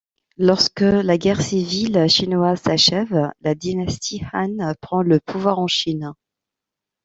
Lorsque 0.39 0.81
la 0.81 1.19
guerre 1.19 1.43
civile 1.43 2.07
Chinoise 2.09 2.61
s’achève, 2.63 3.29
la 3.41 3.53
dynastie 3.53 4.23
Han 4.33 4.73
prend 4.81 5.03
le 5.03 5.19
pouvoir 5.19 5.59
en 5.59 5.67
Chine. 5.67 6.13